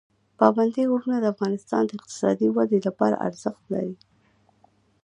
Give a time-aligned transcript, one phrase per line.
[0.39, 3.95] پابندي غرونه د افغانستان د اقتصادي ودې لپاره ارزښت لري.